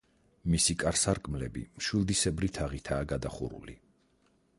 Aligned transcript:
მისი 0.51 0.75
კარ-სარკმლები 0.83 1.63
მშვილდისებრი 1.81 2.49
თაღითაა 2.57 3.05
გადახურული. 3.13 3.77